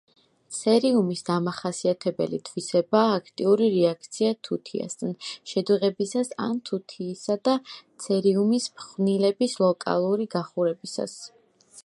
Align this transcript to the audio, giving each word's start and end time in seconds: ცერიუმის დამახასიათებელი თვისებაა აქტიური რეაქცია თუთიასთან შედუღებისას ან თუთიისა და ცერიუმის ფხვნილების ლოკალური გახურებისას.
ცერიუმის 0.59 1.19
დამახასიათებელი 1.25 2.37
თვისებაა 2.47 3.11
აქტიური 3.17 3.67
რეაქცია 3.73 4.31
თუთიასთან 4.47 5.13
შედუღებისას 5.51 6.33
ან 6.47 6.55
თუთიისა 6.71 7.37
და 7.49 7.55
ცერიუმის 8.07 8.67
ფხვნილების 8.81 9.59
ლოკალური 9.65 10.27
გახურებისას. 10.37 11.19